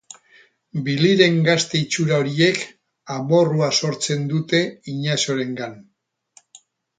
[0.85, 2.63] Biliren gazte-itxura horiek
[3.17, 4.63] amorrua sortzen dute
[4.95, 5.79] Inaziorengan.